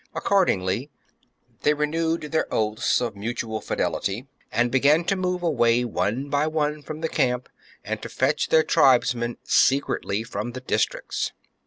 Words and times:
Accordingly 0.15 0.89
they 1.61 1.75
renewed 1.75 2.31
their 2.31 2.51
oaths 2.51 2.99
of 3.01 3.15
mutual 3.15 3.61
fidelity, 3.61 4.25
and 4.51 4.71
began 4.71 5.03
to 5.05 5.15
move 5.15 5.43
away 5.43 5.85
one 5.85 6.27
by 6.27 6.47
one 6.47 6.81
from 6.81 7.01
the 7.01 7.07
camp 7.07 7.47
and 7.83 8.01
to 8.01 8.09
fetch 8.09 8.49
their 8.49 8.63
tribesmen 8.63 9.37
secretly 9.43 10.23
from 10.23 10.53
the 10.53 10.61
districts. 10.61 11.33